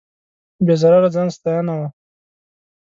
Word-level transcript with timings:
بې 0.65 0.73
ضرره 0.81 1.09
ځان 1.15 1.27
ستاینه 1.37 1.73
وه. 1.79 1.87